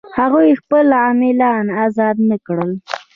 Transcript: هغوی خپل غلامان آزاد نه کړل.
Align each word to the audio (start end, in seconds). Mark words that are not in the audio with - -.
هغوی 0.17 0.57
خپل 0.61 0.85
غلامان 0.93 1.65
آزاد 1.85 2.17
نه 2.29 2.37
کړل. 2.45 2.71